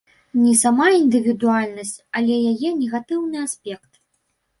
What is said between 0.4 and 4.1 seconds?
Не сама індывідуальнасць, але яе негатыўны аспект.